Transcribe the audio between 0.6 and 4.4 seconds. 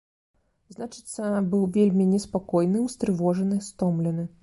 Значыцца, быў вельмі неспакойны, устрывожаны, стомлены.